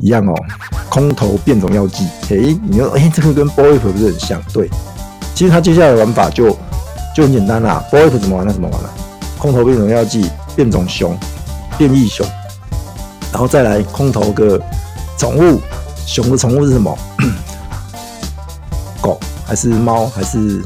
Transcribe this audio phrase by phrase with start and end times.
[0.00, 0.34] 一样哦，
[0.88, 2.06] 空投变种药剂。
[2.30, 4.42] 诶，你说，诶，这个跟 Boip 不是很像？
[4.52, 4.68] 对，
[5.34, 6.50] 其实它接下来的玩法就
[7.14, 7.84] 就很简单啦。
[7.90, 8.46] Boip 怎么玩？
[8.46, 8.88] 那怎么玩呢？
[9.38, 11.16] 空投变种药剂，变种熊，
[11.78, 12.26] 变异熊，
[13.32, 14.60] 然后再来空投个
[15.16, 15.60] 宠物。
[16.06, 16.96] 熊的宠物是什么？
[19.00, 20.60] 狗还是猫还是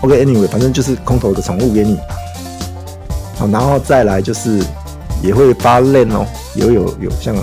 [0.00, 1.98] ？OK，Anyway，反正就是空投一个宠物给你。
[3.36, 4.64] 好，然后再来就是
[5.22, 6.24] 也会发链哦，
[6.54, 7.36] 也会有有像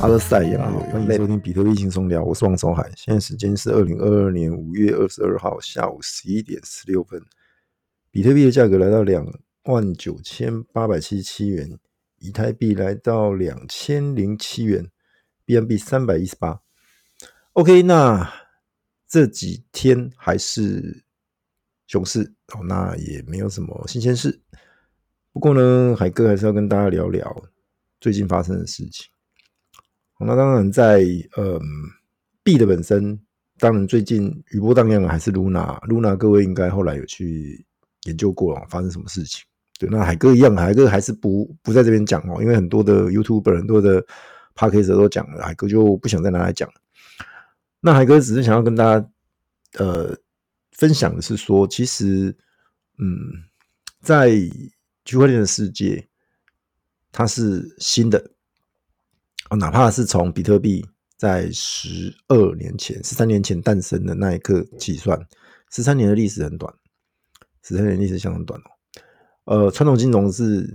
[0.00, 0.72] 阿勒赛一样。
[0.90, 2.90] 欢迎收听比特币轻松聊，我是王守海。
[2.96, 7.22] 现在时间是二零二二年五月二十二号下午十一点十六分。
[8.10, 9.26] 比特币的价格来到两
[9.64, 11.78] 万九千八百七十七元，
[12.18, 14.90] 以太币来到两千零七元。
[15.44, 16.60] BNB 三百一十八
[17.52, 18.32] ，OK，那
[19.06, 21.04] 这几天还是
[21.86, 24.40] 熊市哦，那也没有什么新鲜事。
[25.32, 27.44] 不过呢，海哥还是要跟大家聊聊
[28.00, 29.10] 最近发生的事情。
[30.26, 31.02] 那当然在
[31.36, 31.60] 嗯
[32.42, 33.18] 币的本身，
[33.58, 37.64] 当然最近余波荡漾的还是 Luna，Luna 各位应该后来有去
[38.04, 39.42] 研究过了，发生什么事情？
[39.78, 44.04] 对，那海哥一样，海哥还是不不在这边讲哦，因为很多的 YouTube 很多的。
[44.52, 46.68] 帕克斯都讲了，海哥就不想再拿来讲。
[47.80, 49.10] 那海哥只是想要跟大家
[49.78, 50.14] 呃
[50.72, 52.36] 分享的是说，其实
[52.98, 53.16] 嗯，
[54.02, 54.30] 在
[55.06, 56.06] 区块链的世界，
[57.10, 58.32] 它是新的
[59.50, 60.84] 哦，哪怕是从比特币
[61.16, 65.20] 在十二年前、十三年前诞生的那一刻计算，
[65.70, 66.72] 十三年的历史很短，
[67.62, 68.70] 十三年历史相当短哦。
[69.44, 70.72] 呃，传统金融是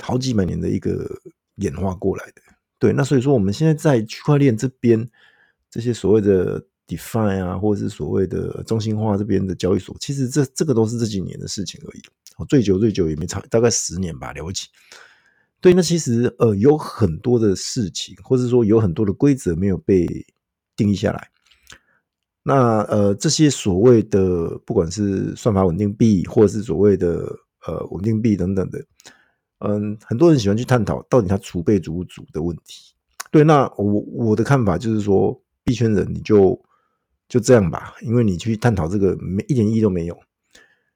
[0.00, 1.10] 好几百年的一个
[1.56, 2.42] 演化过来的。
[2.78, 5.10] 对，那所以说我们现在在区块链这边，
[5.68, 12.02] 这些所谓的 DeFi 啊，或者是所谓的中心化这边的交易所，其实这这个都是这几年的事情而已。
[12.48, 14.68] 最久最久也没长，大概十年吧，了不起。
[15.60, 20.06] 对，那其实呃有很多的事情，或者说有很多的规则没有被
[20.76, 21.28] 定义下来。
[22.44, 27.28] 那呃这些所谓的不管是算法稳定币，或者是所谓的
[27.66, 28.82] 呃稳定币等等的。
[29.58, 32.94] 嗯，很多人喜欢去探讨到底它储备足不足的问题。
[33.32, 36.58] 对，那我我的看法就是说，币圈人你就
[37.28, 40.16] 就这样吧，因为你去探讨这个没一点意义都没有，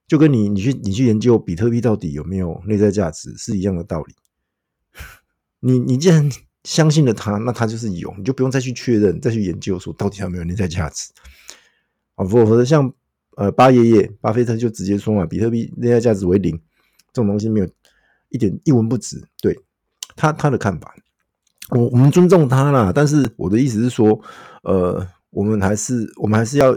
[0.06, 4.14] 就跟你你去你去研究比特币到底有没有内在价值是一样的道理。
[5.62, 6.30] 你你既然
[6.64, 11.10] 相信了他，那他就是有，你就不用再去确认，再去研究说到底有没有内在价值。
[12.16, 12.92] 啊，否则像
[13.36, 16.54] 呃巴爷爷巴菲特就直接说嘛，比特币内在价值为零，
[17.12, 17.68] 这种东西没有。
[18.34, 19.54] 一点一文不值，对
[20.16, 20.94] 他他的看法，
[21.68, 22.90] 我我们尊重他啦。
[22.90, 24.18] 但是我的意思是说，
[24.62, 26.74] 呃，我们还是我们还是要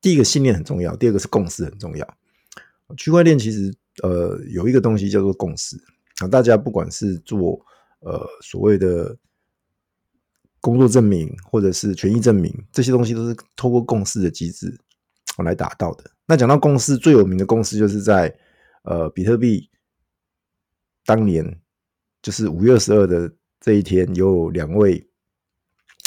[0.00, 2.08] 第一个信念很重要，第二个是共识很重要。
[2.96, 3.74] 区块链其实
[4.04, 5.76] 呃有一个东西叫做共识
[6.20, 7.60] 啊，大家不管是做
[8.04, 9.16] 呃所谓的
[10.60, 14.78] 工作证明或者是权益证明，这些东西都是透过共识的机制
[15.38, 16.04] 来达到的。
[16.26, 18.34] 那讲到共识，最有名的共识就是在
[18.84, 19.68] 呃比特币。
[21.06, 21.60] 当年
[22.22, 25.06] 就是五月二十二的这一天，有两位，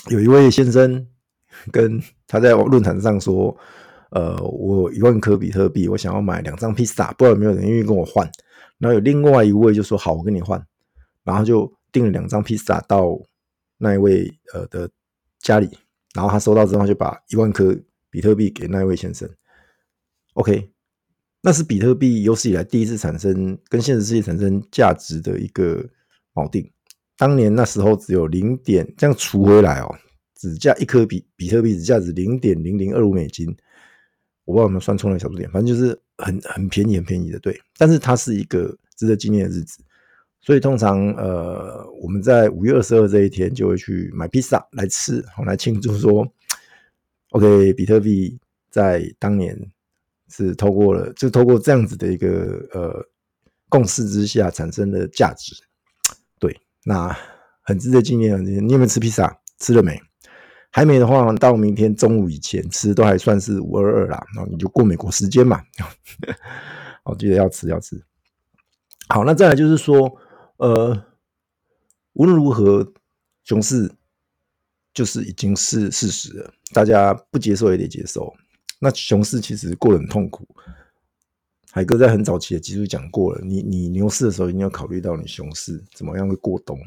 [0.09, 1.07] 有一位先生
[1.71, 3.55] 跟他在论坛上说
[4.09, 8.27] ：“呃，我一万颗比特币，我想要买两张披萨，不知道有没有人愿意跟我换？”
[8.79, 10.59] 然后有另外一位就说：“好，我跟你换。”
[11.23, 13.19] 然后就订了两张披萨到
[13.77, 14.89] 那一位呃的
[15.39, 15.69] 家里，
[16.13, 17.77] 然后他收到之后就把一万颗
[18.09, 19.29] 比特币给那一位先生。
[20.33, 20.71] OK。
[21.39, 25.87] 那是比特币有史以来第一次产生跟现实世界产生价值的一个
[26.33, 26.69] 锚定。
[27.15, 29.95] 当年那时候只有零点这样除回来哦，
[30.35, 33.47] 只价一颗比比特币只价值零点零零二五美金。
[34.43, 37.39] 我不知道有没有算错了小数点，反正就是很很便宜很便宜的。
[37.39, 39.81] 对，但是它是一个值得纪念的日子，
[40.47, 46.25] 所以通常呃我们在五月二十二这一天就会去买披萨来吃，好来庆祝说
[47.31, 49.59] ，OK，比特币在当年。
[50.29, 52.27] 是透过了，就透过这样子的一个
[52.73, 53.01] 呃
[53.69, 55.55] 共识之下产生的价值，
[56.37, 56.53] 对，
[56.83, 57.17] 那
[57.61, 58.37] 很值得纪念。
[58.45, 59.39] 你你有没有吃披萨？
[59.57, 59.97] 吃了没？
[60.69, 64.21] 还没的话，到明天中午以前吃都还算是五二二啦。
[64.35, 65.61] 然后你就过美国时间嘛，
[67.05, 67.97] 我 记得要吃要吃。
[69.07, 70.13] 好，那再来就是说，
[70.57, 71.05] 呃，
[72.13, 72.93] 无论如何，
[73.43, 73.91] 熊市
[74.93, 78.33] 就是已经是事实了，大家不接受也得接受。
[78.79, 80.47] 那熊市其实过得很痛苦，
[81.71, 83.41] 海哥在很早期的集数讲过了。
[83.43, 86.79] 你你牛市的时候一定要考虑到你熊市怎么样会过冬。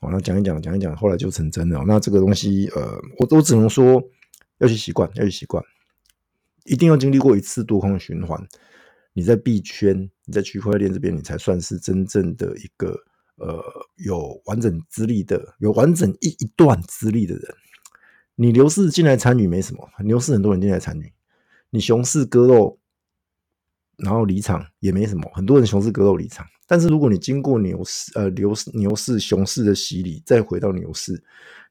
[0.00, 1.82] 好，那讲一讲讲一讲，后来就成真了。
[1.86, 4.02] 那这个东西，呃，我都只能说
[4.58, 5.64] 要去习惯，要去习惯，
[6.64, 8.46] 一定要经历过一次多空循环，
[9.18, 12.96] 你在币圈，你在区块链这边，你才算是真正的一个
[13.34, 13.60] 呃
[13.96, 17.52] 有完整资历的，有完整一一段资历的人，
[18.36, 21.12] 你牛市进来参与没什么，牛市很多人进来参与，
[21.70, 22.78] 你熊市割肉，
[23.96, 26.46] 然后离场也没什么，很多人熊市割肉离场。
[26.68, 31.20] 但是如果你经过牛市、呃牛市、牛市、熊市的洗礼，再回到牛市，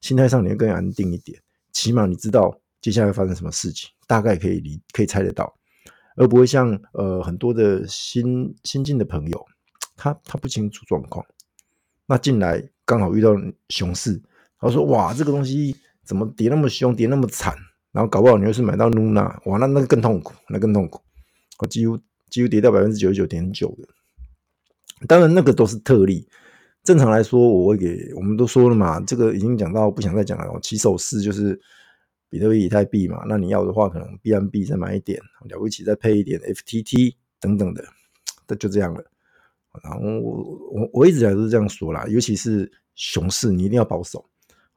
[0.02, 1.42] 心态上你会更安定一点，
[1.72, 5.58] 起码你知道接下来发生什么事情，大概可以理可以猜得到，
[6.18, 9.46] 而不会像呃很多的新新进的朋友，
[9.96, 11.26] 他他不清楚状况，
[12.06, 13.34] 那进来刚好遇到
[13.70, 14.22] 熊市，
[14.60, 15.74] 他说哇这个东西
[16.04, 17.56] 怎么跌那么凶，跌那么惨，
[17.94, 21.00] 然后搞不好你又是买到 Luna，哇那那个更痛苦，那更痛苦，
[21.60, 21.98] 我几乎
[22.30, 23.88] 几乎跌到百分之九十九点九的。
[25.08, 26.28] 当然，那个都是特例。
[26.84, 30.60] 正常来说，我会给我们都说了嘛，这个已经讲到不想再讲了。
[30.62, 31.60] 起手式就是
[32.30, 33.24] 比特币、以太币嘛。
[33.28, 37.84] 那你要的话，可能 B M B 再买一点，了不起再配一点 FTT 等等的，
[38.48, 39.04] 那就这样了。
[39.84, 44.24] 然后我我我一直来都是这样说啦，尤其是熊市，你一定要保守。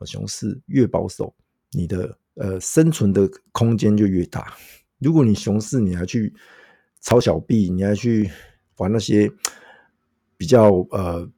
[0.04, 1.34] 熊市越保守，
[1.72, 4.56] 你的呃生存的空间就越大。
[4.98, 6.34] 如果你熊市你还去
[7.00, 8.30] 炒小币，你还去
[8.76, 9.30] 玩那些。
[10.40, 11.30] 比较呃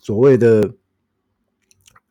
[0.00, 0.74] 所谓的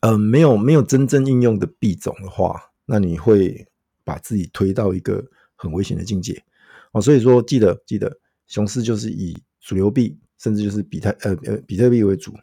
[0.02, 3.68] 呃没有没有真正应用的币种的话，那你会
[4.04, 5.24] 把自己推到一个
[5.56, 6.44] 很危险的境界
[6.92, 7.00] 哦。
[7.00, 12.34] 所以说记得记得，熊市就是以主流币甚至就是比特呃呃比特币为主。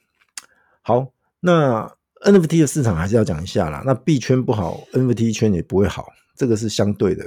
[0.83, 3.83] 好，那 NFT 的市场还是要讲一下啦。
[3.85, 6.07] 那币圈不好，NFT 圈也不会好，
[6.37, 7.27] 这个是相对的。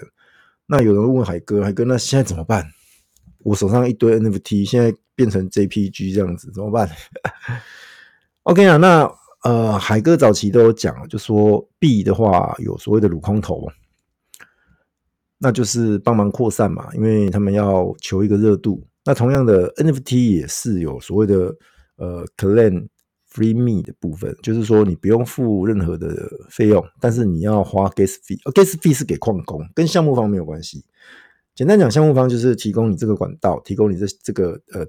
[0.65, 2.71] 那有人问海哥，海哥那现在怎么办？
[3.39, 6.89] 我手上一堆 NFT，现在变成 JPG 这样子，怎么办？
[8.43, 9.11] OK 啊，那
[9.43, 13.65] 呃，海哥早期都有讲，就说币的话有所谓的撸空头，
[15.37, 18.85] 那就是帮忙扩散嘛，因为他们要求一个热度。
[19.05, 21.55] 那同样的 NFT 也是有所谓的
[21.95, 22.89] 呃 Claim
[23.31, 30.83] Free Me 的部分，就是说你不用付任何的费用，但是你要花 Gas Fee，Gas Fee 是给矿工，跟项目方没有关系。
[31.55, 34.85] 简单讲，项目方就是提供你这个管道，提供你这这个呃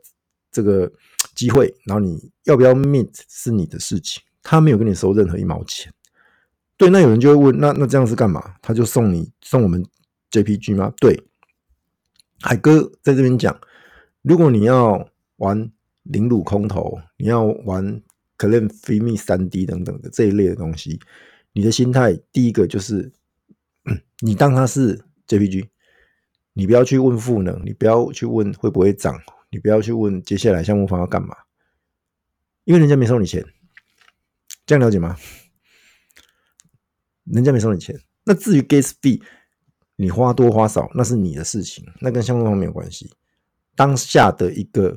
[0.51, 0.91] 这个
[1.35, 5.93] 机会，然后你要不要 mint 是你的事情，他没有跟你收任何一毛钱。
[6.77, 8.55] 对，那有人就会问，那那这样是干嘛？
[8.63, 9.85] 他就送你送我们
[10.31, 10.93] JPG 吗？
[10.99, 11.23] 对，
[12.41, 13.61] 海哥在这边讲，
[14.23, 15.71] 如果你要玩
[16.05, 18.03] 零撸空投，你要玩
[18.39, 20.99] Claim Free Me 3D 等等的这一类的东西，
[21.53, 23.13] 你的心态第一个就是，
[24.21, 25.69] 你当它是 JPG。
[26.53, 29.17] 你不要去问赋能，你不要去问会不会涨，
[29.51, 31.35] 你不要去问接下来项目方要干嘛，
[32.65, 33.47] 因为人家没收你钱，
[34.71, 35.17] 这样了解吗？
[37.25, 37.93] 人家没收你钱，
[38.25, 39.21] 那至于 gas fee，
[39.97, 43.13] 你花多花少那是你的事情，那跟项目方没有关系。
[43.75, 44.97] 当下的一个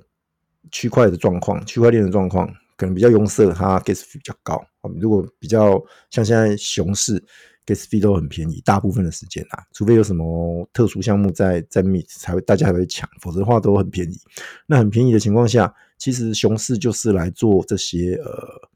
[0.72, 2.48] 区块的状况，区块链的状况
[2.78, 4.64] 可能比较拥塞，它 gas fee 比较高。
[5.02, 7.26] 如果比较像现在熊市。
[7.66, 14.20] gas fee 都很便宜，大部分的时间啊，除非有什么特殊项目在在密才会大家才会抢，否则的话都很便宜。
[14.68, 18.70] 那很便宜的情况下，其实熊市就是来做这些呃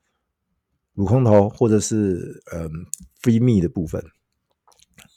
[0.97, 2.67] 撸空头或者是嗯
[3.21, 4.03] free me 的部分，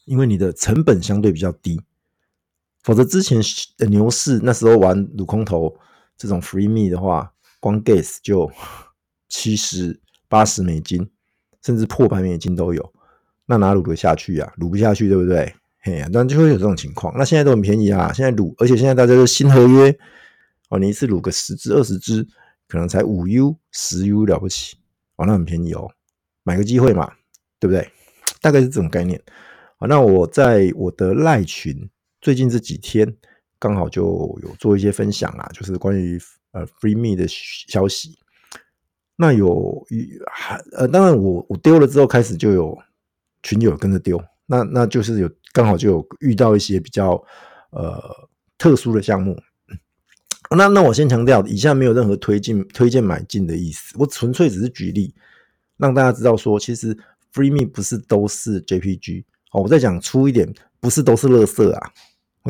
[0.04, 1.80] 因为你的成本相对比较低。
[2.82, 3.40] 否则之前
[3.78, 5.74] 的牛市那时候玩撸空头
[6.18, 8.50] 这种 free me 的话，光 gas 就
[9.30, 9.98] 七十
[10.28, 11.10] 八十美金，
[11.62, 12.92] 甚至破百美金都有。
[13.46, 14.52] 那哪撸得下去呀、啊？
[14.58, 15.54] 撸不下去，对不对？
[15.80, 17.16] 嘿呀，但就会有这种情况。
[17.16, 19.98] 那现在都很便宜啊，现在撸，而且现在大家都新合约
[20.68, 22.28] 哦，你一次撸个十支、二十支，
[22.68, 24.76] 可能才五 U、十 U 了不起
[25.20, 25.88] 哦，那很便宜哦，
[26.42, 27.12] 买个机会嘛，
[27.58, 27.88] 对不对？
[28.40, 29.20] 大概是这种概念。
[29.78, 31.88] 好，那我在我的赖群
[32.20, 33.16] 最近这几天
[33.58, 34.02] 刚好就
[34.42, 36.18] 有做一些分享啊，就是关于
[36.52, 38.18] 呃 Free Me 的消息。
[39.16, 39.86] 那有
[40.32, 42.76] 还呃，当然我我丢了之后开始就有。
[43.42, 47.12] 群友跟着丢，那那就是有刚好就有遇到一些比较
[47.70, 47.98] 呃
[48.58, 49.34] 特殊的项目。
[50.56, 55.14] 那那我先强调，以下没有任何推荐推荐买进的意思，我纯粹只是举例，
[55.76, 56.96] 让大家知道说，其实
[57.32, 59.62] Free Me 不是都是 JPG 哦。
[59.62, 61.92] 我再讲粗一点，不是都是垃圾啊，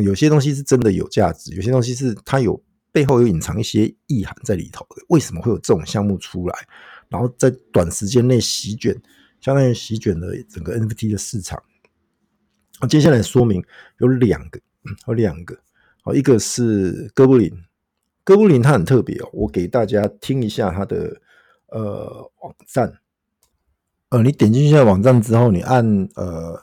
[0.03, 5.05] 有些东西是真的有价值，有些东西是它有背后有隐藏一些意涵在里头的。
[5.09, 6.55] 为什么会有这种项目出来，
[7.09, 8.99] 然后在短时间内席卷？
[9.41, 11.63] 相当于席卷了整个 NFT 的市场。
[12.89, 13.65] 接下来说明
[13.99, 14.61] 有两个，
[15.07, 15.59] 有两个。
[16.03, 17.51] 好，一个是哥布林，
[18.31, 19.29] 哥布林它很特别哦。
[19.33, 21.21] 我给大家听一下它的
[21.67, 23.01] 呃网站。
[24.11, 25.85] 呃，你点进去的网站之后，你按
[26.15, 26.63] 呃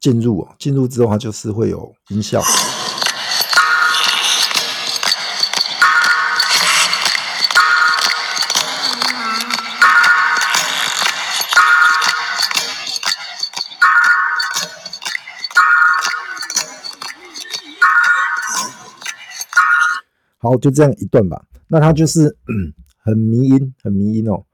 [0.00, 2.42] 进入，进入之后它就是会有音效。
[20.50, 21.44] 好，就这样一段吧。
[21.68, 22.72] 那他就是嗯
[23.04, 24.44] 很迷音，很迷音哦。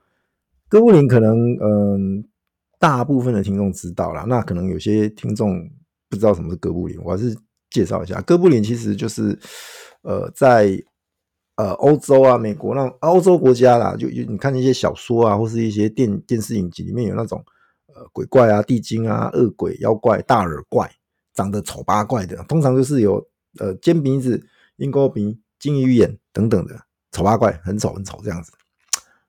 [0.68, 2.24] 哥布林可能嗯、
[2.78, 4.24] 大部分的听众知道啦。
[4.28, 5.68] 那可能有些听众
[6.08, 7.36] 不知道什么是哥布林，我还是
[7.70, 8.20] 介绍一下。
[8.22, 9.38] 哥布林其实就是
[10.02, 10.82] 呃，在
[11.56, 17.44] 呃欧洲啊、美国那欧洲国家啦，就就你看那些小说啊，或是一些电电视影集里面有那种
[17.94, 20.90] 呃鬼怪啊、地精啊、恶鬼、妖怪、大耳怪，
[21.32, 23.24] 长得丑八怪的，通常就是有
[23.58, 24.44] 呃尖鼻子、
[24.76, 26.78] 鹰钩鼻、金鱼眼等等的
[27.11, 28.52] 丑八怪，很丑很丑这样子。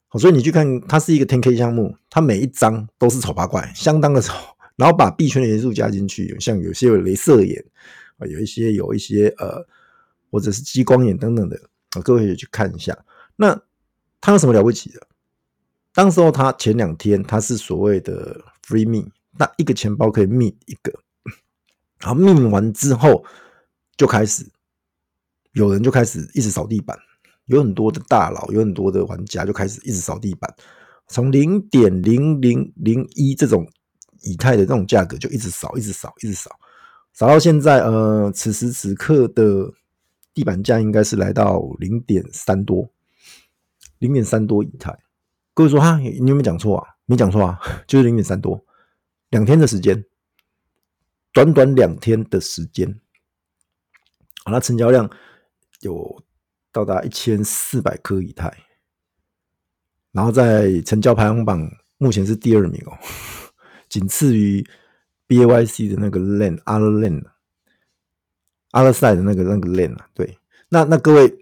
[0.09, 4.33] 好所以你去看，它是一个 10K 项目，它每一张都是丑八怪，相当的丑。
[4.75, 7.63] 然后把币圈的元素加进去，像有些有镭射眼
[8.17, 9.65] 啊，有一些有一些呃，
[10.29, 11.57] 或者是激光眼等等的
[11.91, 12.93] 啊，各位也去看一下。
[13.37, 13.57] 那
[14.19, 15.07] 它有什么了不起的？
[15.93, 20.91] 当时候它前两天它是所谓的 free me，那一个钱包可以 mint 一个，
[21.99, 23.23] 然后 mint 完之后
[23.95, 24.45] 就开始
[25.55, 26.97] 有人就开始一直扫地板。
[27.47, 30.51] 有很多的大佬，有很多的玩家就开始一直扫地板，
[31.07, 33.63] 从零点零零零一这种
[34.23, 36.49] 以太的这种价格就一直扫，一直扫，一直扫，
[37.13, 39.71] 扫到现在，呃，此时此刻的
[40.33, 42.89] 地板价应该是来到零点三多，
[43.99, 44.97] 零点三多以太。
[45.53, 46.95] 各位说哈，你有没有讲错啊？
[47.05, 48.65] 没讲错啊，就是零点三多，
[49.29, 50.03] 两天的时间，
[51.31, 52.99] 短短两天的时间，
[54.43, 55.07] 好，那成交量
[55.85, 56.23] 有。
[56.75, 58.53] 到达一千四百颗以太，
[60.11, 62.91] 然后在成交排行榜目前是第二名哦，
[63.87, 64.61] 仅次于
[65.25, 70.09] BAYC 的那个 LAN，Other LAN，Other Side 的那个那个 LAN 啊。
[70.13, 70.37] 对，
[70.67, 71.33] 那那各位，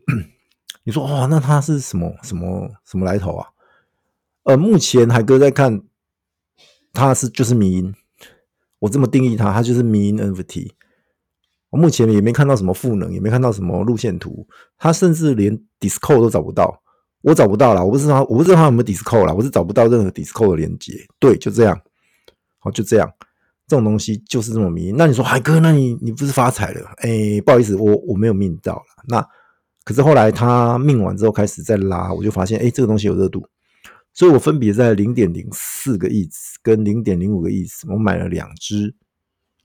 [0.84, 3.50] 你说哇，那它是什么什么什么来头啊？
[4.44, 5.82] 呃，目前海哥在看，
[6.92, 7.96] 它是就是迷因，
[8.78, 10.74] 我这么定义它，它就是迷因 NFT。
[11.77, 16.82] 目前也没看到什么赋能，也没看到什么路线图，他甚至连 d i s c o 都找不到，
[17.22, 20.94] 我找不到啦，我不知道，我不知道他有没有 Discord 啦，我是找不到任何 d i s c o 的连接。
[21.20, 21.80] 对，就这样，
[22.60, 23.10] 好，就这样，
[23.68, 24.92] 这种东西就是这么迷。
[24.92, 26.82] 那你说海哥，那你你不是发财了？
[26.98, 29.03] 哎、不好意思，我我没有命到了。
[29.08, 29.25] 那
[29.84, 33.48] 可是后来他命完之后开始在拉，我就发现，哎、这个东西有热度，
[34.13, 36.30] 所以我分别在零点零四个亿
[36.62, 38.94] 跟零点零五个亿，我买了两只，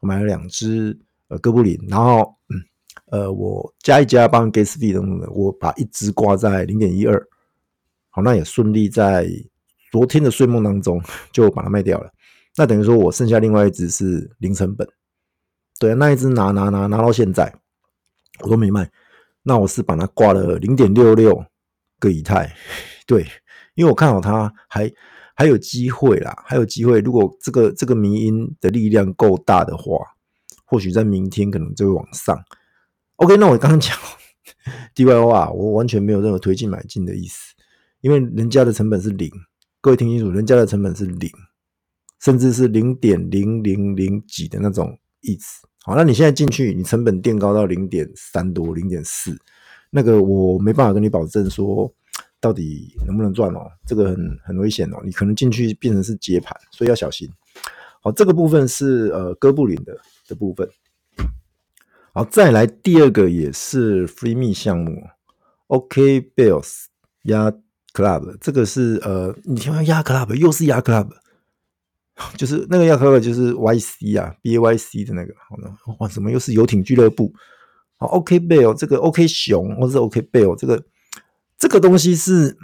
[0.00, 0.98] 我买了两只。
[1.28, 2.56] 呃，哥布林，然后，嗯
[3.11, 7.23] 呃，我加一加帮 Gas V 等等的，我把一只挂在零点一二，
[8.08, 9.28] 好，那也顺利在
[9.92, 12.11] 昨天的睡梦当中 就把它卖掉了。
[12.56, 14.88] 那等于说我剩下另外一只是零成本，
[15.78, 17.54] 对，那一只拿拿拿拿到现在
[18.40, 18.90] 我都没卖，
[19.42, 21.44] 那我是把它挂了零点六六
[21.99, 22.50] 个以太，
[23.06, 23.26] 对，
[23.75, 24.90] 因为我看好它还
[25.35, 29.99] 还有机会啦，还有机会，如果这个这个迷因的力量够大的话。
[30.68, 32.38] 或许在明天可能就会往上。
[33.16, 33.96] OK，那我刚刚讲
[34.94, 37.54] DYO 啊，我完全没有任何推进买进的意思，
[38.02, 39.30] 因为人家的成本是零。
[39.80, 41.30] 各位听清楚，人家的成本是零，
[42.20, 45.66] 甚至是零点零零零几的那种意思。
[45.84, 49.34] 好，那你现在进去，你成本垫高到零点三多、零点四，
[49.90, 51.90] 那个我没办法跟你保证说
[52.40, 57.28] 到底能不能赚哦，这个很很危险哦，你可能进去变成是接盘，所以要小心。
[58.02, 59.96] 好，这个部分是呃哥布林的。
[60.28, 60.68] 的部分，
[62.12, 65.08] 好，再来第二个也是 Free Me 项目
[65.68, 66.85] ，OK Bells
[67.23, 67.50] 压
[67.94, 71.08] Club，这个是呃，你听到压 Club 又是压 Club，
[72.37, 77.32] 就是那个压 Club 就是 YC 啊，B A Y C 的那个，好呢，哇，怎么又是游艇俱乐部？
[77.97, 80.85] 好，OK Bell 这个 OK 熊或是 OK Bell 这个
[81.58, 82.56] 这个东西是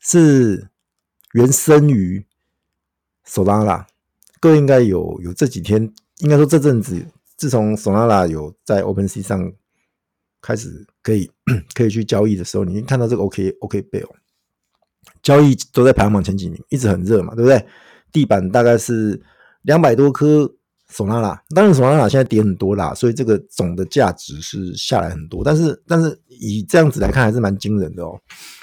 [0.00, 0.68] 是
[1.32, 2.26] 原生于
[3.26, 3.86] Solana，
[4.40, 5.94] 各位应该有有这几天。
[6.20, 7.06] 应该说这阵子，
[7.36, 9.52] 自从 Solana 有在 OpenSea 上
[10.40, 11.30] 开始可以
[11.74, 14.08] 可以去交易的时候，你看到这个 OK OK Bell
[15.22, 17.64] 交易都在排行榜前几名，一直很热嘛，对不对？
[18.12, 19.20] 地板大概是
[19.62, 20.50] 两百多颗
[20.90, 28.18] Solana，当然 Solana 现在跌很多啦，所以这个总的价值是下来很多，但是但是以这样子来看还是蛮惊人的哦，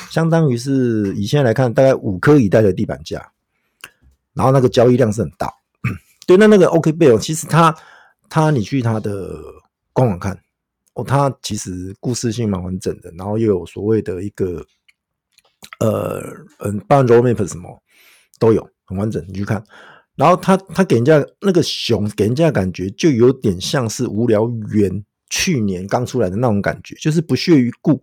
[0.10, 3.32] 相当于是以现在来看大概五颗以太的地板价，
[4.34, 5.52] 然后那个交易量是很大。
[6.28, 7.76] 对，那那个 OK Bell 其实它
[8.30, 9.30] 它你去它的
[9.94, 10.38] 官网看
[10.94, 14.66] 哦，它其实故事性蛮完整的，然后又有所谓的一个
[15.80, 16.22] 呃
[16.60, 17.82] 嗯，包含 roadmap 什么
[18.40, 19.24] 都有，很完整。
[19.28, 19.64] 你去看，
[20.16, 28.02] 然后它它给人家那个熊给人家感觉就有点像是无聊猿去年刚出来的那种感觉，就是不屑一顾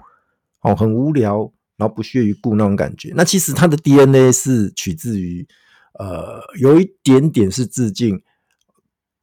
[0.60, 3.12] 哦，很无聊，然后不屑一顾那种感觉。
[3.16, 5.46] 那其实它的 DNA 是取自于。
[5.94, 8.22] 呃，有一点点是致敬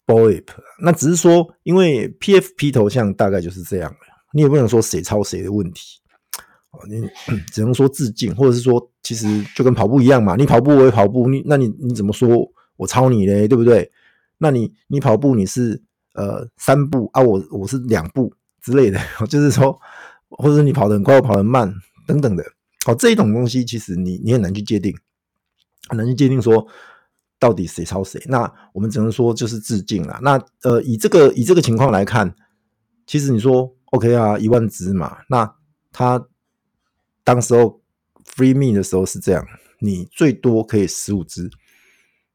[0.06, 0.46] Boip，
[0.82, 3.98] 那只是说，因为 PFP 头像大概就是这样的，
[4.34, 6.00] 你也不能说谁抄谁的问题。
[6.88, 7.02] 你
[7.52, 10.36] 只能说致敬，或者是说，其实就跟跑步一样嘛。
[10.36, 12.30] 你跑步我也跑步，你那你你怎么说
[12.78, 13.48] 我抄你嘞？
[13.48, 13.92] 对不对？
[14.38, 15.82] 那你你跑步你是
[16.14, 19.78] 呃三步啊，我我是两步之类的， 就是说，
[20.30, 21.74] 或者你跑得很快，我跑得慢
[22.06, 22.44] 等等的。
[22.86, 24.96] 哦，这一种东西其实你你很难去界定，
[25.88, 26.68] 很难去界定说
[27.40, 28.22] 到底谁抄谁。
[28.28, 30.20] 那我们只能说就是致敬啦。
[30.22, 32.36] 那呃以这个以这个情况来看，
[33.08, 35.56] 其实你说 OK 啊，一万只嘛，那
[35.92, 36.28] 他。
[37.22, 37.80] 当时候
[38.26, 39.46] free me 的时候是这样，
[39.82, 41.48] 你最多可以十五只，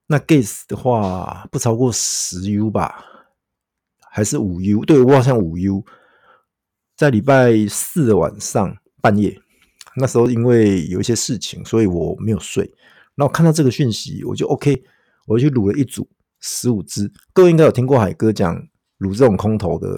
[0.06, 3.04] 那 gas 的话不超过十 U 吧，
[4.12, 4.84] 还是五 U？
[4.84, 5.84] 对，我好像五 U。
[6.96, 9.36] 在礼拜四的晚上半夜，
[9.96, 12.72] 那时候因为有一些事情，所以我没有睡。
[13.16, 14.82] 然后看到这个讯息，我就 OK，
[15.26, 16.08] 我就去撸了一组
[16.40, 17.10] 十五只。
[17.32, 18.60] 各位应该有听过海哥讲
[18.98, 19.88] 撸这种空投的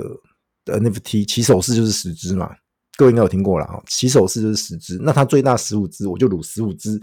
[0.64, 2.54] NFT 起手式就是十只嘛。
[2.98, 6.98] 各位应该有听过了哈，起手式就是十只，那它最大十五只，我就撸十五只，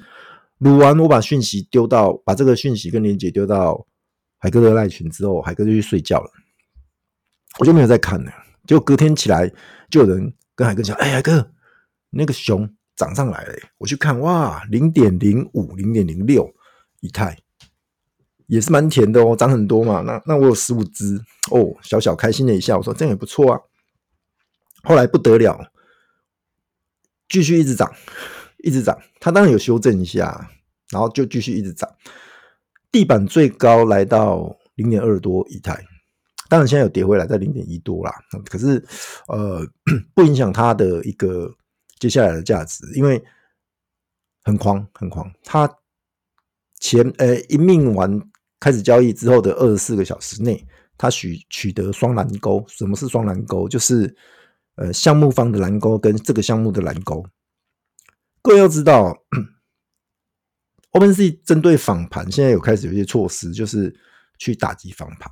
[0.58, 3.86] 撸完我把讯息丢到，把这个讯息跟连接丢到
[4.40, 6.32] 海哥的赖群之后，海哥就去睡觉了，
[7.60, 8.32] 我就没有再看了。
[8.66, 9.48] 结果隔天起来，
[9.92, 11.52] 就有人跟海哥讲：“哎，海哥，
[12.10, 12.68] 那个熊
[13.04, 16.50] 涨上来了。”我去看，哇，零点零五，零点零六
[17.02, 17.38] 以太，
[18.48, 20.02] 也是蛮甜的哦，涨很多嘛。
[20.02, 21.20] 那那我有十五只
[21.52, 23.60] 哦，小小开心了一下，我说这样也不错啊。
[24.84, 25.72] 后来不得了。
[27.30, 27.92] 继续一直涨，
[28.60, 28.96] 一直涨。
[29.20, 30.52] 它当然有修正一下，
[30.92, 31.90] 然后就继续一直涨。
[32.92, 35.84] 地板最高来到零点二多以太，
[36.48, 38.14] 当然现在有跌回来，在零点一多啦。
[38.46, 38.86] 可是
[39.28, 39.66] 呃，
[40.14, 41.52] 不影响它的一个
[42.04, 43.24] 接下来的价值，因为
[44.44, 45.34] 很狂很狂。
[45.42, 45.74] 他
[46.82, 48.22] 前呃一命完
[48.60, 52.66] 开始交易之后的二十四个小时内，他取取得双蓝勾。
[52.68, 53.70] 什么是双蓝勾？
[53.70, 54.14] 就是。
[54.76, 57.24] 呃，项目方的蓝勾跟这个项目的蓝勾，
[58.42, 59.24] 各位要知道，
[60.90, 63.96] Open C 针对仿盘现在有开始有一些措施，就是
[64.40, 65.32] 去打击仿盘。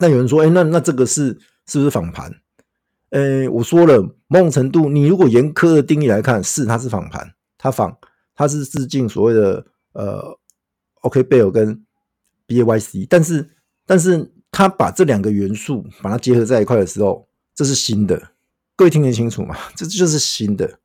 [0.00, 2.34] 那有人说，哎，那那这个是是不是仿盘？
[3.16, 7.96] 呃，我说了，某种程度，你如果严苛的定义来看，是它是仿盘，它仿
[8.34, 10.38] 它是致敬所谓的呃
[11.00, 11.82] OKBell 跟
[12.46, 13.48] BAYC，但是
[13.86, 17.26] 但是它把这两个元素把它结合在一块的时候。
[17.54, 18.32] 这是新的，
[18.76, 19.56] 各位听得清楚吗？
[19.74, 20.78] 这就是新的。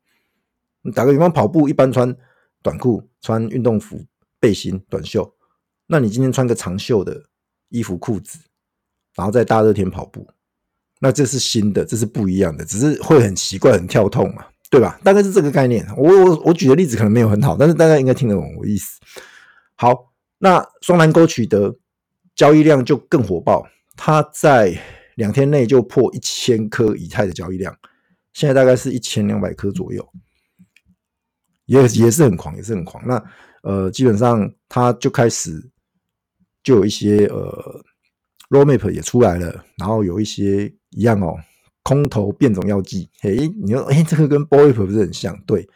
[0.84, 2.16] 你打个比方，跑步一般穿
[2.64, 4.06] 短裤、穿运动服、
[4.40, 5.36] 背心、短袖，
[5.88, 7.26] 那你今天穿个长袖的
[7.68, 8.40] 衣服、裤子，
[9.16, 10.26] 然后在大热天跑步，
[11.02, 14.98] 那这是新的，这是不一样的，只是会很奇怪、很跳痛嘛，对吧？
[15.04, 15.86] 大概是这个概念。
[15.98, 19.00] 我我我举的例子可能没有很好，但是大家应该听得懂我意思。
[19.76, 21.76] 好，那双蓝勾取得
[22.36, 24.80] 交易量就更火爆，它在。
[25.16, 27.78] 两天内就破一千颗以太的交易量，
[28.32, 30.08] 现在大概是一千两百颗左右，
[31.66, 33.06] 也也是很狂，也是很狂。
[33.06, 33.24] 那
[33.62, 35.70] 呃，基本上它就开始
[36.64, 37.84] 就有一些呃
[38.52, 41.36] ，roadmap 也出来了，然后有一些一样哦，
[41.82, 43.10] 空投变种药剂。
[43.22, 45.42] 嘿，你说，哎，这个跟 Boyp 不是很像？
[45.48, 45.68] 对，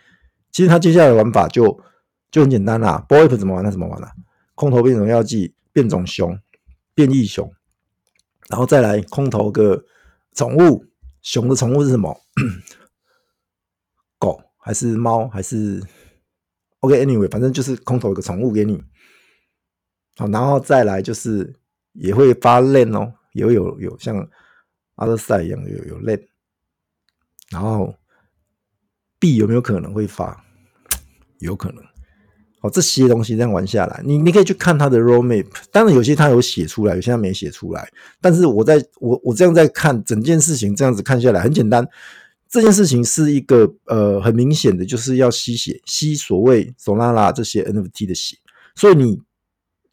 [0.52, 1.82] 其实它接下来玩法就
[2.30, 3.04] 就很简单啦。
[3.10, 3.64] Boyp 怎么玩？
[3.64, 4.08] 它怎么玩呢？
[4.54, 6.38] 空投变种药剂，变种熊，
[6.94, 7.52] 变异熊。
[8.50, 9.86] 然后再来空投个
[10.34, 10.86] 宠物，
[11.22, 12.22] 熊的宠物是什么？
[14.20, 15.82] 狗还是猫还是
[16.82, 18.84] ？OK，Anyway，反正就是空投一个宠物给你。
[20.18, 21.56] 好，然后再来就是
[21.96, 24.16] 也会发 LAN 哦，也会有有像
[24.96, 26.22] Otherside 一样有有 LAN。
[27.50, 27.94] 然后
[29.20, 30.44] 币有没有可能会发？
[31.40, 31.84] 有可能。
[32.62, 37.88] 哦，这些东西这样玩下来，你你可以去看他的 roadmap，当然有些他有写出来，有些他没写出来。
[38.20, 41.88] 但是我在我我这样在看整件事情，这样子看下来很简单。
[42.50, 48.38] 这件事情是一个呃很明显的，就是要吸血，吸所谓索拉拉这些 NFT 的血。
[48.76, 49.22] 所以你，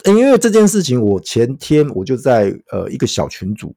[0.07, 3.75] 因为这件事情，我前天我就在呃一个小群组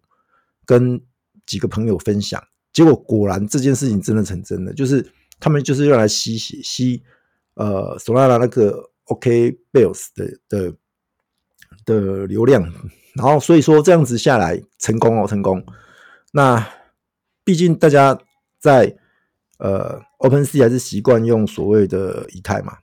[0.65, 1.01] 跟
[1.45, 5.05] 几个朋友分享，结果果然这件事情真的成真的，就是
[5.39, 7.03] 他们就是用来吸血吸。
[7.57, 10.73] 呃索拉拉那个 OK Bells 的的
[11.85, 12.61] 的流量，
[13.13, 15.65] 然后所以说这样子下来成功哦，成功。
[16.33, 16.67] 那
[17.45, 18.19] 毕竟大家
[18.59, 18.97] 在
[19.57, 22.79] 呃 OpenSea 还是习惯用所谓的以太嘛。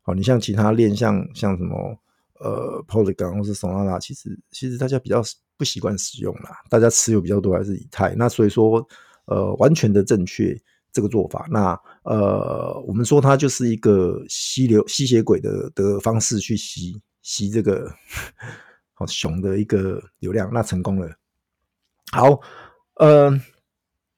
[0.00, 1.96] 好，你像其他链，像像什么
[2.42, 5.22] 呃 Polygon 或是 Solana，其实其实大家比较
[5.56, 8.14] 不习惯使用啦，大家持有比较多还是以太。
[8.14, 8.86] 那所以说
[9.26, 10.60] 呃，完全的正确。
[10.94, 17.90] 这个做法，那呃，我们说它就是一个吸流吸血鬼的的方式去吸吸这个
[18.92, 21.10] 好熊的一个流量，那成功了。
[22.12, 22.38] 好，
[22.96, 23.40] 呃，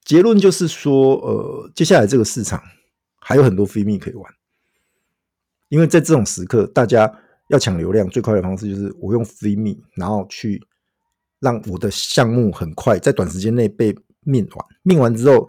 [0.05, 2.61] 结论就是说，呃，接下来这个市场
[3.21, 4.35] 还有很多 free mint 可以玩，
[5.69, 7.07] 因为在这种时刻，大家
[7.49, 10.63] 要抢流量最快的方式就是我用 free mint，然后去
[11.41, 15.49] 让我的项目很快在短时间内被命完命完之后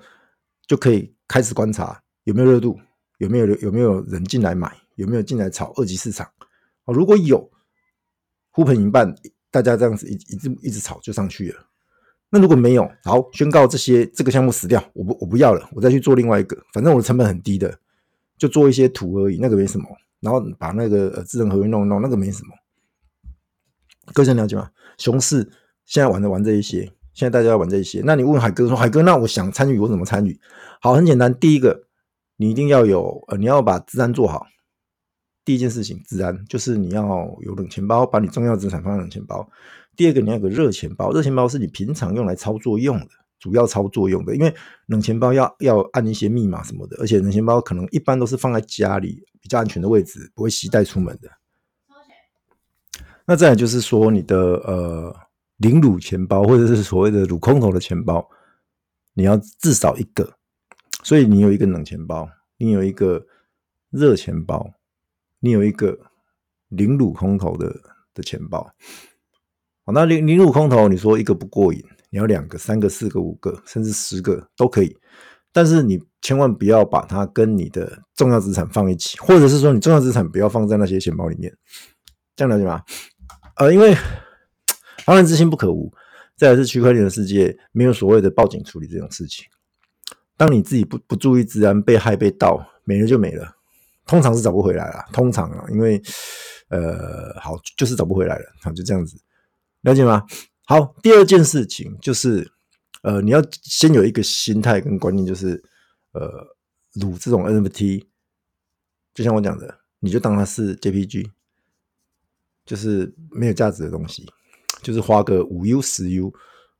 [0.68, 2.78] 就可以开始观察有没有热度，
[3.20, 6.30] 有没有有没有人进来买，有没有进来炒二级市场。
[6.84, 7.50] 哦，如果有
[8.52, 9.16] 呼朋引伴，
[9.50, 11.66] 大家这样子一一直一直炒就上去了。
[12.30, 17.80] 那如果没有，好，宣告这些这个项目死掉，我不我不要了，我再去做另外一个，反正我的成本很低的，
[18.38, 19.88] 就做一些图而已，那个没什么。
[20.26, 22.50] 然后把那个呃智能合约弄一弄，那个没什么。
[24.12, 24.72] 各位了解吗？
[24.98, 25.44] 熊市
[25.86, 28.02] 现在玩的玩这一些，现在大家要玩这一些。
[28.04, 30.40] 那你问海哥说，海哥，那我想参与，我怎么参与？
[30.82, 31.86] 好，很简单，第一个，
[32.38, 34.48] 你一定要有呃，你要把资安做好。
[35.44, 39.48] 第一件事情，资安就是你要有冷钱包，把你重要资产放在冷钱包。
[39.96, 43.10] 第二个，你要有个热钱包，热钱包是你平常用来操作用的，
[43.40, 44.36] 主要操作用的。
[44.36, 44.54] 因为
[44.88, 51.30] 冷钱包要要按一些密码什么的，而且冷钱包可能一般都是放在家里比较安全的位置，不会携带出门的。
[53.26, 55.16] 那再来就是说，你的呃
[55.58, 58.28] 零乳钱包或者是所谓的乳空头的钱包，
[59.14, 60.38] 你要至少一个。
[61.04, 63.26] 所以你有一个冷钱包，你有一个
[63.90, 64.74] 热钱包。
[65.42, 65.96] 你有一个
[66.70, 67.76] 零乳空头的
[68.16, 68.64] 的钱包，
[69.84, 71.84] 好，那零零乳空头，你说一个不过瘾，
[72.16, 74.98] 你要两个、三个、四个、五个，甚至十个都可以，
[75.52, 81.54] 但是你千万不要把它跟你的重要资产放一起，或者是说你重要资产不要放在那些钱包里面，
[82.34, 82.82] 这样了解吗？
[83.58, 83.94] 呃，因为
[85.04, 85.92] 防人之心不可无，
[86.38, 89.46] 再来是区块链的世界没有所谓的报警处理这种事情，
[90.38, 93.54] 当你自己不不注意资安，被害被盗，没了就没了。
[94.06, 96.02] 通常是找不回来了，通常啊，因为
[96.70, 99.18] 呃，好，就是找不回来了，好，就这样子，
[99.82, 100.24] 了解吗？
[100.68, 102.52] 好，第二件事情就是，
[103.04, 105.64] 呃，你要先有一个心态跟观念，就是，
[106.12, 106.28] 呃，
[106.96, 108.06] 卤这种 NFT，
[109.14, 111.30] 就像我讲的，你就当它是 JPG，
[112.66, 114.28] 就是没有价值的东西，
[114.82, 116.34] 就是花个五 U 十 U，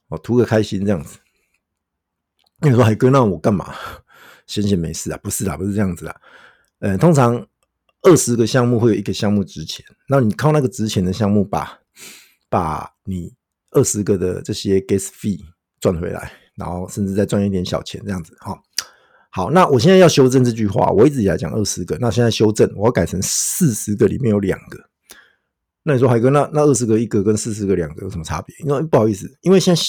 [0.08, 1.20] 哦，图个开心这样子。
[2.62, 3.76] 你说海哥，那我干嘛？
[4.48, 5.18] 闲闲没事啊？
[5.22, 6.22] 不是啦，不是这样子啦。
[6.80, 7.48] 呃，通常
[8.02, 11.82] 二十个项目会有一个项目值钱，那你靠那个值钱的项目把
[12.50, 13.36] 把你
[13.76, 15.40] 二十个的这些 gas fee
[15.80, 18.36] 赚回来，然后甚至再赚一点小钱这样子。
[18.40, 18.58] 好，
[19.30, 24.80] 好，那我现在要修正这句话，我一直以来讲二十个，那现在修正，我要改成四十个里面有两个。
[25.84, 28.56] 那你说海哥，那那二十个一个跟四十个两个有什么差别？
[28.66, 29.82] 因为不好意思，因为现在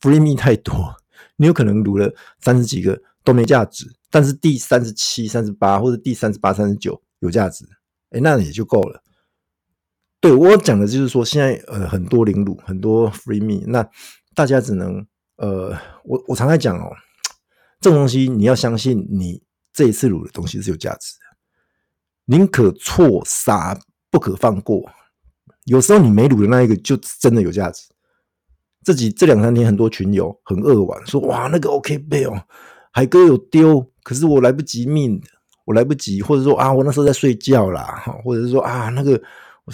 [0.00, 0.94] free me 太多，
[1.36, 3.86] 你有可能卤了三十几个都没价值。
[4.10, 7.64] 但是第三十七、三十八或者第三十八、三十九有价值，
[8.10, 9.02] 哎，那也就够了。
[10.22, 13.84] 对，我讲的就是说，现在呃很多零卤，很多 free me，那
[14.36, 15.04] 大家只能
[15.34, 16.92] 呃，我我常在讲哦，
[17.80, 23.76] 这种东西你要相信你这一次卤的东西是有价值的，宁可错杀
[24.12, 24.88] 不可放过。
[25.64, 27.82] 有时候你没卤的那一个就真的有价值。
[28.84, 32.40] 这几这两三天很多群友很扼腕，说哇那个 OK 贝哦，
[32.92, 33.84] 海哥有丢。
[34.04, 35.20] 可是我来不及命
[35.64, 39.20] 我来不及，或者说啊，我那时候在睡觉啦，或者是说啊，那个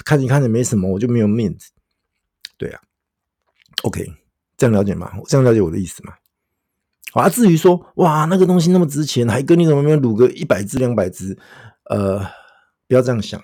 [0.04, 1.70] 看你看着没什么，我就没有面子。
[2.56, 2.80] 对啊
[3.82, 4.12] ，OK，
[4.56, 5.12] 这样了解吗？
[5.26, 6.14] 这样了解我的意思吗？
[7.12, 11.38] 好啊，至于说哇，那个东西那么值钱，还哥你怎么没有卤个一百只、两百只？
[11.84, 12.18] 呃，
[12.86, 13.42] 不要这样想，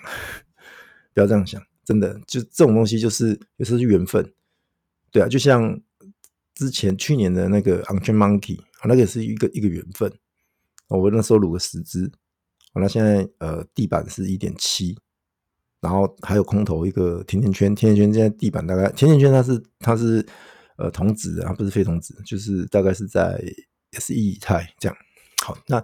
[1.13, 4.33] 不要这样想，真的，就这种东西就是有时候是缘分。
[5.11, 5.81] 对啊，就像
[6.53, 10.13] 之前去年的那个 On-Chain Monkey，那个是一个一个缘分。
[10.87, 12.11] 我那时候卤个十只，
[12.75, 14.95] 那现在呃地板是一点七，
[15.85, 20.25] 然后还有空投一个甜甜圈，甜甜圈现在地板大概甜甜圈它是它是
[20.77, 23.39] 呃铜质的，它不是非铜质，就是大概是在
[23.91, 24.97] 也是以太这样。
[25.43, 25.77] 好，那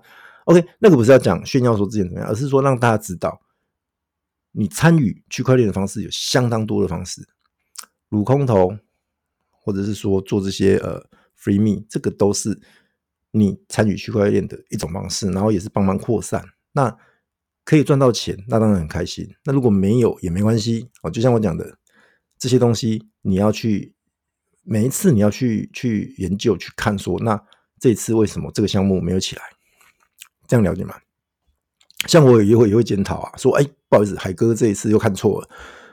[0.46, 3.40] OK 那个不是要讲炫耀说之前怎么样，而是说让大家知道，
[4.54, 7.22] 你参与区块链的方式有相当多的方式，
[8.10, 8.76] 如空投
[9.52, 11.06] 或者是说做这些呃
[11.40, 12.60] free me，这个都是。
[13.34, 16.94] 你参与区块链的一种方式，然后也是帮忙扩散，那
[17.64, 19.28] 可以赚到钱，那当然很开心。
[19.44, 21.78] 那如果没有也没关系哦，就像我讲的，
[22.38, 23.94] 这些东西你要去
[24.64, 27.42] 每一次你要去去研究去看说，那
[27.80, 29.44] 这一次为什么这个项目没有起来？
[30.48, 30.96] 这样了解吗？
[32.08, 35.50] 像我也会也会检讨啊，说哎，不好意思，海哥这一次又看错了。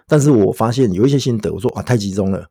[0.07, 2.49] 但是我发现有一些心得，我说啊，太集中了，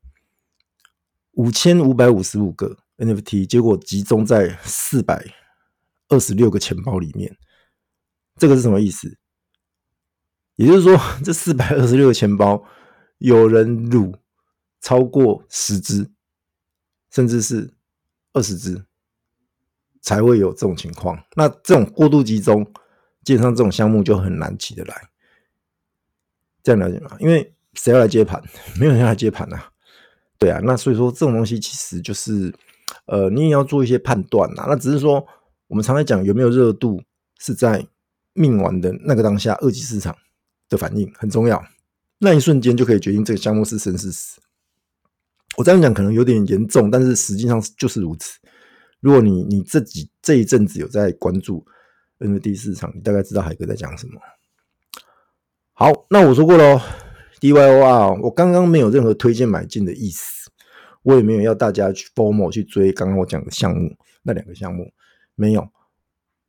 [1.34, 2.78] 五千五百五十五个。
[2.98, 5.24] NFT 结果集中在四百
[6.08, 7.38] 二十六个钱包里面，
[8.38, 9.18] 这个是什么意思？
[10.56, 12.64] 也就是说，这四百二十六个钱包
[13.18, 14.16] 有人撸
[14.80, 16.10] 超过十只，
[17.12, 17.74] 甚至是
[18.34, 18.86] 二十只。
[20.00, 21.22] 才会有这种情况。
[21.36, 22.64] 那这种过度集中，
[23.26, 25.10] 基本上这种项目就很难起得来。
[26.64, 27.18] 这样了解吗？
[27.20, 28.42] 因为谁要来接盘？
[28.80, 29.70] 没有人要来接盘啊。
[30.38, 32.56] 对啊，那所以说这种东西其实就是，
[33.08, 34.66] 呃，你也要做一些判断呐。
[34.70, 35.28] 那只是说，
[35.68, 37.04] 我们常来讲有没有热度，
[37.38, 37.86] 是在
[38.38, 40.16] 命完的那个当下，二级市场
[40.70, 41.62] 的反应很重要。
[42.20, 44.40] 那一瞬间就可以决定这个项目是生是死。
[45.58, 48.40] 我这样讲可能有点严重，但是实际上就是如此。
[49.00, 51.66] 如果你你自己这一阵子有在关注
[52.20, 54.22] NFT 市场，你大概知道海哥在讲什么。
[55.74, 56.80] 好，那我说过喽。
[57.40, 60.50] DYOR，我刚刚没有任何推荐买进的意思，
[61.04, 64.92] 我也没有要大家去 FOMO 去追刚刚我讲的项目，那两个项目
[65.36, 65.70] 没有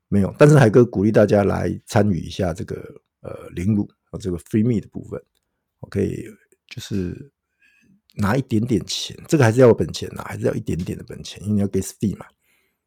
[0.09, 2.77] 没有，但是海哥鼓励大家来参与一下这个
[3.21, 5.23] 呃零卤和这个 Free Me 的部分，
[5.81, 6.27] 我可以
[6.67, 7.31] 就是
[8.15, 12.27] 拿一点点钱，这个还是要本钱呐，还是要一点点的本钱，因为你要 Gas Fee 嘛。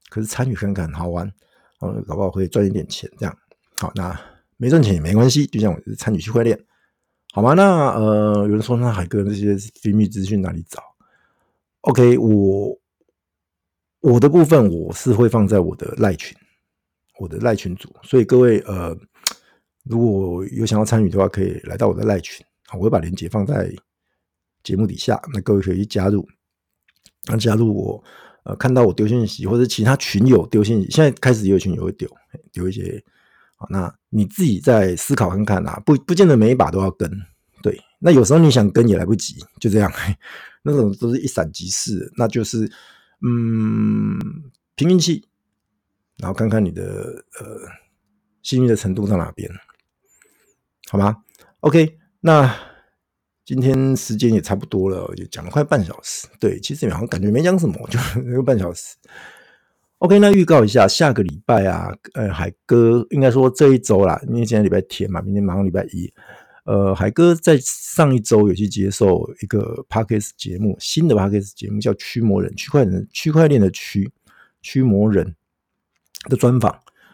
[0.10, 1.31] 可是参与看看好玩，
[1.79, 3.38] 哦，搞不好会赚一点钱这样。
[3.77, 4.19] 好，那
[4.57, 6.60] 没赚钱也没关系，就像我参与区块链。
[7.34, 7.53] 好吗？
[7.53, 10.84] 那呃，有人说那海哥那些秘密资讯哪里找
[11.81, 12.77] ？OK，我
[14.01, 16.38] 我的部分我是会放在我的赖群，
[17.21, 18.97] 我的赖群组，所以各位呃，
[19.84, 23.71] 如果有想要参与的话，可以来到我的赖群，我会把链接放在
[24.63, 26.27] 节目底下，那各位可以去加入。
[27.27, 28.03] 那加入我
[28.45, 32.10] 呃，看到我丢信息或者其他群友丢信息，现在开始也有群友会丢
[32.51, 33.03] 丢一些。
[33.69, 37.07] 那你自己再思考看看啊，不不见得每一把都要跟，
[37.62, 37.79] 对。
[37.99, 39.91] 那有时候你想跟也来不及，就这样，
[40.65, 42.67] 那种都是一闪即逝，那就是
[43.21, 44.17] 嗯，
[44.75, 45.23] 凭运气，
[46.17, 46.84] 然后看看你的
[47.39, 47.45] 呃
[48.43, 49.50] 幸运的程度到哪边，
[50.89, 51.24] 好吗
[51.62, 52.54] ？OK，那
[53.45, 58.95] 今天时间也差不多了，就讲了快半小时，对，其实好像感觉没讲什么， 就一个半小时。
[60.00, 66.12] OK，那预告一下，下个礼拜啊，呃，海哥应该说这一周啦，因为今天礼拜天嘛，明天马上礼拜一，
[66.65, 74.12] 呃，海哥在上一周有去接受一个 Podcast 节目，新的 Podcast 节目叫《驱魔人》，区块链区块链的驱
[74.63, 75.36] 驱魔人
[76.29, 76.71] 的专访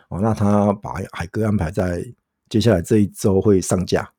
[0.10, 2.06] 哦，那他把海哥安排在
[2.50, 4.10] 接下来这一周会上架。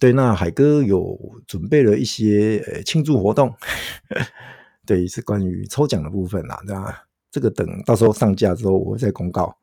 [0.00, 3.54] 对，那海哥有准备了一些呃庆祝活动，
[4.86, 6.94] 对，是关于抽奖的部分啦，那？
[7.30, 9.54] 这个等到时候上架之后，我会再公告，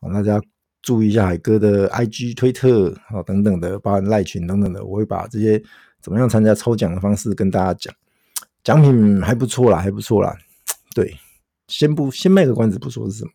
[0.00, 0.40] 大家
[0.82, 5.60] 注意一下海哥的 IG、推特啊等等的，包含赖群等等的，我会把这些
[6.00, 7.92] 怎么样参加抽奖的方式跟大家讲。
[8.62, 10.32] 奖品还不错啦，还不错啦。
[10.94, 11.12] 对，
[11.66, 13.30] 先不先卖个关子，不说是什么，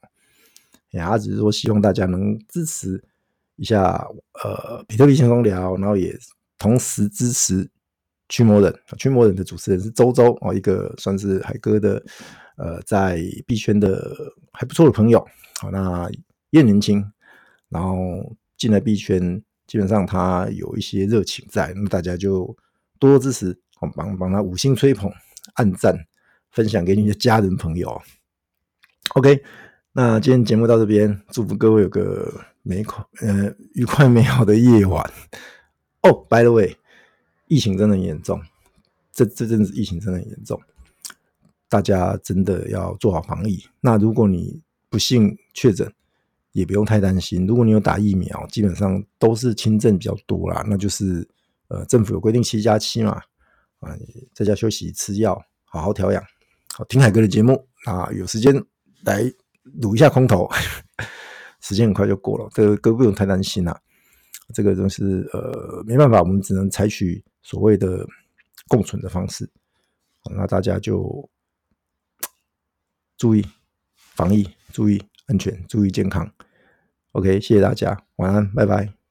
[0.93, 3.03] 呀，只是说希望大家能支持
[3.58, 4.08] 一下，
[4.43, 6.17] 呃，比特币轻松聊，然后也
[6.58, 7.69] 同时支持
[8.29, 8.73] 驱魔人。
[8.97, 12.03] 驱魔人的主持人是周周哦，一个算是海哥的。
[12.56, 14.15] 呃，在币圈的
[14.51, 15.27] 还不错的朋友，
[15.60, 16.08] 好，那
[16.51, 17.03] 也年轻，
[17.67, 22.45] 然后进来币圈，基本上他有一些热情在，那么大家就
[22.99, 25.12] 多多支持，好，帮帮他五星吹捧、
[25.56, 25.97] 按赞、
[26.51, 27.99] 分享给你的家人朋友。
[29.15, 29.43] OK，
[29.95, 35.08] 那今天节目到这边，祝福各位有个美快呃愉快美好的夜晚。
[36.01, 36.75] 哦，by the way，
[37.47, 38.41] 疫情真的很严重，
[39.12, 40.60] 这这阵子疫情真的很严重。
[41.69, 43.63] 大家真的要做好防疫。
[43.82, 45.93] 那如果你不幸确诊，
[46.53, 47.45] 也不用太担心。
[47.45, 50.65] 如果你有打疫苗，基本上都是轻症比较多啦。
[50.67, 51.27] 那就是
[51.67, 53.21] 呃，政府有规定七加七嘛，
[53.79, 53.95] 啊，
[54.34, 56.23] 在家休息吃药，好好调养。
[56.73, 58.56] 好，听海哥的节目啊，有时间
[59.03, 59.32] 来
[59.63, 60.49] 撸一下空头，
[61.62, 62.49] 时间很快就过了。
[62.54, 63.80] 这个哥不用太担心啦。
[64.54, 68.06] 这个就是呃没办法，我们只能采取所谓的
[68.67, 69.49] 共存的方式。
[70.36, 71.30] 那大家就。
[73.15, 73.45] 注意
[73.95, 76.30] 防疫，注意安全，注意健康。
[77.13, 79.02] OK，谢谢大家，晚安，拜拜。